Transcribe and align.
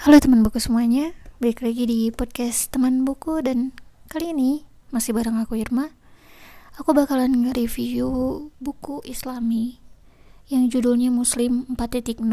Halo 0.00 0.16
teman 0.16 0.40
buku 0.40 0.56
semuanya, 0.56 1.12
balik 1.36 1.60
lagi 1.60 1.84
di 1.84 2.08
podcast 2.08 2.72
teman 2.72 3.04
buku 3.04 3.44
dan 3.44 3.76
kali 4.08 4.32
ini 4.32 4.64
masih 4.88 5.12
bareng 5.12 5.36
aku 5.36 5.60
Irma. 5.60 5.92
Aku 6.80 6.96
bakalan 6.96 7.44
nge-review 7.44 8.08
buku 8.56 9.04
islami 9.04 9.76
yang 10.48 10.72
judulnya 10.72 11.12
Muslim 11.12 11.68
4.0 11.68 12.24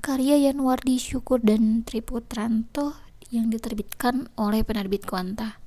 karya 0.00 0.48
Yanwardi 0.48 0.96
Syukur 0.96 1.44
dan 1.44 1.84
Triputranto 1.84 2.96
yang 3.28 3.52
diterbitkan 3.52 4.32
oleh 4.40 4.64
penerbit 4.64 5.04
Kuanta. 5.04 5.60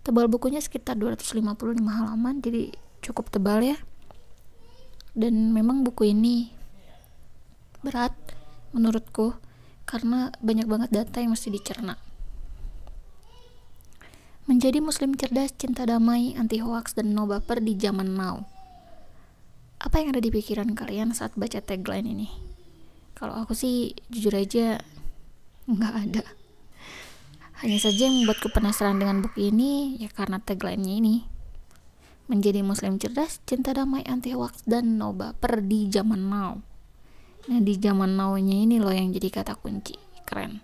Tebal 0.00 0.32
bukunya 0.32 0.64
sekitar 0.64 0.96
255 0.96 1.44
halaman, 1.84 2.40
jadi 2.40 2.72
cukup 3.04 3.28
tebal 3.28 3.60
ya. 3.60 3.76
Dan 5.12 5.52
memang 5.52 5.84
buku 5.84 6.16
ini 6.16 6.48
berat 7.84 8.16
menurutku 8.70 9.49
karena 9.90 10.30
banyak 10.38 10.70
banget 10.70 10.94
data 10.94 11.18
yang 11.18 11.34
mesti 11.34 11.50
dicerna. 11.50 11.98
Menjadi 14.46 14.78
muslim 14.78 15.18
cerdas, 15.18 15.50
cinta 15.58 15.82
damai, 15.82 16.38
anti 16.38 16.62
hoax, 16.62 16.94
dan 16.94 17.10
no 17.10 17.26
baper 17.26 17.58
di 17.58 17.74
zaman 17.74 18.14
now. 18.14 18.46
Apa 19.82 19.98
yang 19.98 20.14
ada 20.14 20.22
di 20.22 20.30
pikiran 20.30 20.78
kalian 20.78 21.10
saat 21.10 21.34
baca 21.34 21.58
tagline 21.58 22.06
ini? 22.06 22.30
Kalau 23.18 23.34
aku 23.34 23.50
sih 23.58 23.98
jujur 24.06 24.38
aja 24.38 24.78
nggak 25.66 25.94
ada. 26.06 26.24
Hanya 27.66 27.78
saja 27.82 28.06
yang 28.06 28.22
membuatku 28.22 28.54
penasaran 28.54 29.02
dengan 29.02 29.26
buku 29.26 29.50
ini 29.50 29.98
ya 29.98 30.08
karena 30.08 30.38
tagline-nya 30.38 30.94
ini. 31.02 31.26
Menjadi 32.30 32.62
muslim 32.62 32.94
cerdas, 33.02 33.42
cinta 33.42 33.74
damai, 33.74 34.06
anti 34.06 34.30
hoax, 34.38 34.62
dan 34.70 35.02
no 35.02 35.10
baper 35.10 35.66
di 35.66 35.90
zaman 35.90 36.30
now 36.30 36.69
Nah 37.48 37.60
di 37.64 37.78
zaman 37.80 38.18
now-nya 38.18 38.68
ini 38.68 38.76
loh 38.76 38.92
yang 38.92 39.14
jadi 39.14 39.32
kata 39.32 39.56
kunci. 39.56 39.96
Keren. 40.28 40.60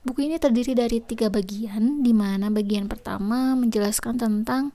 Buku 0.00 0.24
ini 0.24 0.40
terdiri 0.40 0.72
dari 0.72 1.04
tiga 1.04 1.28
bagian, 1.28 2.00
di 2.00 2.16
mana 2.16 2.48
bagian 2.48 2.88
pertama 2.88 3.52
menjelaskan 3.52 4.16
tentang 4.16 4.72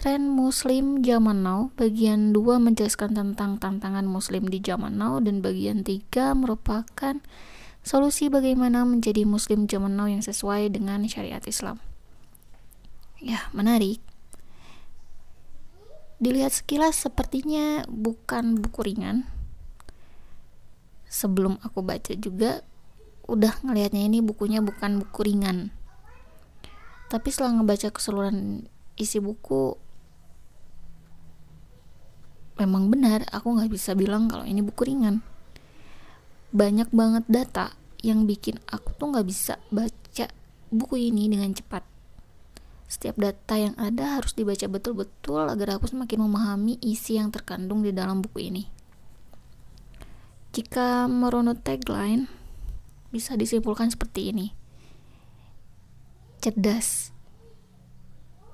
tren 0.00 0.32
muslim 0.32 1.04
zaman 1.04 1.44
now, 1.44 1.68
bagian 1.76 2.32
dua 2.32 2.56
menjelaskan 2.56 3.12
tentang 3.12 3.60
tantangan 3.60 4.08
muslim 4.08 4.48
di 4.48 4.64
zaman 4.64 4.96
now, 4.96 5.20
dan 5.20 5.44
bagian 5.44 5.84
tiga 5.84 6.32
merupakan 6.32 7.20
solusi 7.84 8.32
bagaimana 8.32 8.88
menjadi 8.88 9.28
muslim 9.28 9.68
zaman 9.68 10.00
now 10.00 10.08
yang 10.08 10.24
sesuai 10.24 10.72
dengan 10.72 11.04
syariat 11.04 11.44
Islam. 11.44 11.76
Ya, 13.20 13.48
menarik. 13.52 14.00
Dilihat 16.24 16.56
sekilas 16.56 17.04
sepertinya 17.04 17.84
bukan 17.84 18.56
buku 18.64 18.80
ringan, 18.80 19.28
sebelum 21.14 21.62
aku 21.62 21.86
baca 21.86 22.10
juga 22.18 22.66
udah 23.30 23.62
ngelihatnya 23.62 24.02
ini 24.10 24.18
bukunya 24.18 24.58
bukan 24.58 24.98
buku 24.98 25.30
ringan. 25.30 25.70
Tapi 27.06 27.30
setelah 27.30 27.62
ngebaca 27.62 27.94
keseluruhan 27.94 28.66
isi 28.98 29.22
buku 29.22 29.78
memang 32.54 32.86
benar 32.86 33.26
aku 33.34 33.50
nggak 33.54 33.70
bisa 33.70 33.94
bilang 33.94 34.26
kalau 34.26 34.42
ini 34.42 34.58
buku 34.58 34.90
ringan. 34.90 35.22
Banyak 36.50 36.90
banget 36.90 37.24
data 37.30 37.78
yang 38.02 38.26
bikin 38.26 38.58
aku 38.66 38.98
tuh 38.98 39.14
nggak 39.14 39.26
bisa 39.30 39.62
baca 39.70 40.26
buku 40.74 40.98
ini 40.98 41.30
dengan 41.30 41.54
cepat. 41.54 41.86
Setiap 42.90 43.16
data 43.18 43.54
yang 43.54 43.74
ada 43.78 44.18
harus 44.18 44.34
dibaca 44.34 44.66
betul-betul 44.66 45.46
agar 45.46 45.78
aku 45.78 45.86
semakin 45.86 46.26
memahami 46.26 46.78
isi 46.82 47.18
yang 47.18 47.30
terkandung 47.30 47.86
di 47.86 47.90
dalam 47.90 48.22
buku 48.22 48.50
ini 48.50 48.74
jika 50.54 51.10
merunut 51.10 51.66
tagline, 51.66 52.30
bisa 53.10 53.34
disimpulkan 53.34 53.90
seperti 53.90 54.30
ini. 54.30 54.54
Cerdas. 56.38 57.10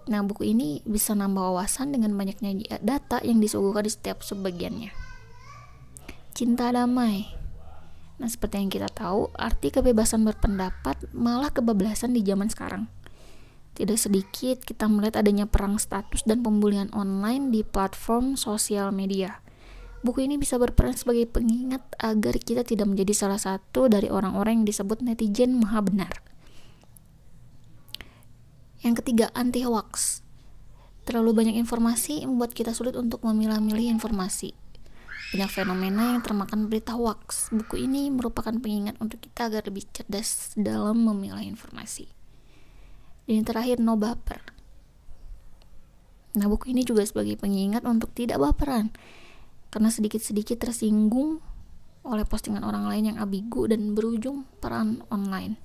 Nah, 0.08 0.24
buku 0.24 0.48
ini 0.48 0.80
bisa 0.88 1.12
nambah 1.12 1.52
wawasan 1.52 1.92
dengan 1.92 2.16
banyaknya 2.16 2.80
data 2.80 3.20
yang 3.20 3.36
disuguhkan 3.44 3.84
di 3.84 3.92
setiap 3.92 4.24
sebagiannya. 4.24 4.88
Cinta 6.32 6.72
damai. 6.72 7.28
Nah, 8.16 8.28
seperti 8.32 8.64
yang 8.64 8.72
kita 8.72 8.88
tahu, 8.88 9.28
arti 9.36 9.68
kebebasan 9.68 10.24
berpendapat 10.24 11.04
malah 11.12 11.52
kebablasan 11.52 12.16
di 12.16 12.24
zaman 12.24 12.48
sekarang. 12.48 12.88
Tidak 13.76 14.00
sedikit 14.00 14.64
kita 14.64 14.88
melihat 14.88 15.20
adanya 15.20 15.44
perang 15.44 15.76
status 15.76 16.24
dan 16.24 16.40
pembulian 16.40 16.88
online 16.96 17.52
di 17.52 17.60
platform 17.60 18.40
sosial 18.40 18.88
media 18.88 19.44
Buku 20.00 20.24
ini 20.24 20.40
bisa 20.40 20.56
berperan 20.56 20.96
sebagai 20.96 21.28
pengingat 21.28 21.84
agar 22.00 22.40
kita 22.40 22.64
tidak 22.64 22.88
menjadi 22.88 23.12
salah 23.12 23.36
satu 23.36 23.84
dari 23.92 24.08
orang-orang 24.08 24.64
yang 24.64 24.66
disebut 24.72 25.04
netizen 25.04 25.60
maha 25.60 25.84
benar. 25.84 26.24
Yang 28.80 29.04
ketiga, 29.04 29.28
anti 29.36 29.60
hoax. 29.60 30.24
Terlalu 31.04 31.36
banyak 31.36 31.56
informasi 31.60 32.24
membuat 32.24 32.56
kita 32.56 32.72
sulit 32.72 32.96
untuk 32.96 33.20
memilah-milih 33.28 33.92
informasi. 34.00 34.56
Banyak 35.36 35.52
fenomena 35.52 36.16
yang 36.16 36.24
termakan 36.24 36.72
berita 36.72 36.96
hoax. 36.96 37.52
Buku 37.52 37.84
ini 37.84 38.08
merupakan 38.08 38.56
pengingat 38.56 38.96
untuk 39.04 39.20
kita 39.20 39.52
agar 39.52 39.68
lebih 39.68 39.84
cerdas 39.92 40.56
dalam 40.56 41.04
memilah 41.04 41.44
informasi. 41.44 42.08
Dan 43.28 43.44
yang 43.44 43.46
terakhir, 43.46 43.76
no 43.84 44.00
baper. 44.00 44.40
Nah, 46.40 46.48
buku 46.48 46.72
ini 46.72 46.88
juga 46.88 47.04
sebagai 47.04 47.36
pengingat 47.36 47.84
untuk 47.84 48.16
tidak 48.16 48.40
baperan 48.40 48.96
karena 49.70 49.88
sedikit-sedikit 49.88 50.58
tersinggung 50.58 51.38
oleh 52.02 52.24
postingan 52.26 52.66
orang 52.66 52.90
lain 52.90 53.14
yang 53.14 53.18
ambigu 53.22 53.70
dan 53.70 53.94
berujung 53.94 54.44
peran 54.58 55.06
online. 55.14 55.56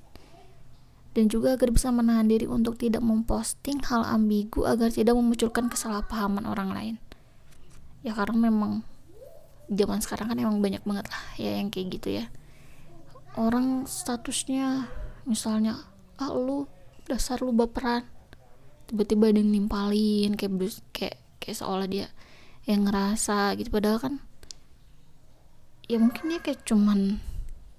Dan 1.15 1.31
juga 1.31 1.55
agar 1.55 1.71
bisa 1.71 1.89
menahan 1.95 2.27
diri 2.27 2.43
untuk 2.43 2.75
tidak 2.75 2.99
memposting 2.99 3.79
hal 3.87 4.03
ambigu 4.03 4.67
agar 4.67 4.91
tidak 4.91 5.15
memunculkan 5.15 5.71
kesalahpahaman 5.71 6.43
orang 6.43 6.69
lain. 6.75 6.95
Ya 8.03 8.11
karena 8.11 8.51
memang 8.51 8.83
zaman 9.71 10.03
sekarang 10.03 10.29
kan 10.29 10.37
emang 10.37 10.59
banyak 10.61 10.83
banget 10.85 11.07
lah 11.09 11.23
ya 11.39 11.57
yang 11.57 11.71
kayak 11.71 11.97
gitu 11.97 12.19
ya. 12.21 12.25
Orang 13.39 13.87
statusnya 13.87 14.91
misalnya 15.23 15.81
ah 16.19 16.31
lu 16.35 16.67
dasar 17.07 17.41
lu 17.41 17.55
baperan 17.55 18.05
tiba-tiba 18.85 19.33
ada 19.33 19.41
yang 19.41 19.49
nimpalin 19.49 20.37
kayak 20.37 20.53
kayak 20.93 21.17
kayak 21.41 21.57
seolah 21.57 21.89
dia 21.89 22.07
yang 22.65 22.89
ngerasa 22.89 23.53
gitu. 23.57 23.69
Padahal 23.69 23.99
kan 24.01 24.13
ya 25.85 26.01
mungkin 26.01 26.33
ya 26.33 26.41
kayak 26.41 26.65
cuman 26.65 27.21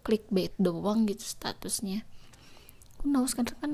clickbait 0.07 0.55
doang 0.59 1.07
gitu 1.11 1.23
statusnya. 1.23 2.07
Who 3.03 3.11
knows 3.11 3.35
sekarang 3.35 3.59
kan 3.59 3.73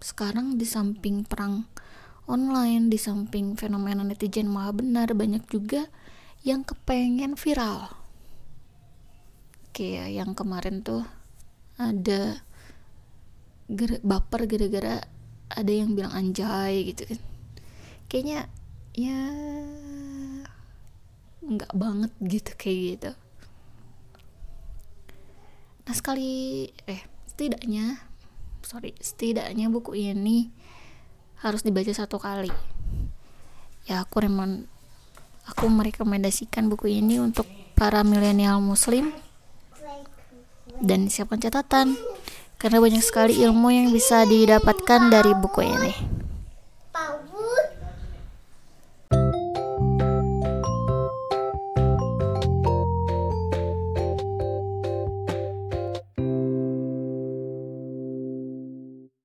sekarang 0.00 0.46
di 0.60 0.66
samping 0.68 1.24
perang 1.24 1.68
online 2.26 2.90
di 2.90 2.98
samping 2.98 3.54
fenomena 3.54 4.02
netizen 4.02 4.50
maha 4.50 4.74
benar 4.74 5.14
banyak 5.14 5.46
juga 5.46 5.86
yang 6.42 6.66
kepengen 6.66 7.38
viral. 7.38 7.92
Kayak 9.76 10.08
yang 10.10 10.30
kemarin 10.32 10.82
tuh 10.82 11.04
ada 11.76 12.40
baper 14.02 14.48
gara-gara 14.48 15.04
ada 15.52 15.72
yang 15.72 15.94
bilang 15.94 16.14
anjay 16.16 16.90
gitu 16.90 17.06
kan. 17.06 17.20
Kayaknya 18.06 18.48
ya. 18.96 19.22
Nggak 21.46 21.72
banget 21.76 22.12
gitu 22.24 22.50
kayak 22.58 22.78
gitu. 22.96 23.10
Nah 25.86 25.94
sekali 25.94 26.66
eh 26.90 27.06
setidaknya 27.30 28.02
sorry 28.66 28.96
setidaknya 28.98 29.70
buku 29.70 29.94
ini 29.94 30.50
harus 31.44 31.62
dibaca 31.62 31.92
satu 31.94 32.18
kali. 32.18 32.50
Ya 33.86 34.02
aku 34.02 34.26
remen 34.26 34.66
aku 35.46 35.70
merekomendasikan 35.70 36.66
buku 36.66 36.90
ini 36.90 37.22
untuk 37.22 37.46
para 37.78 38.02
milenial 38.02 38.58
muslim 38.58 39.14
dan 40.82 41.06
siapkan 41.06 41.38
catatan 41.38 41.94
karena 42.58 42.82
banyak 42.82 43.04
sekali 43.04 43.38
ilmu 43.38 43.70
yang 43.70 43.88
bisa 43.94 44.26
didapatkan 44.26 45.12
dari 45.12 45.32
buku 45.38 45.60
ini. 45.62 46.15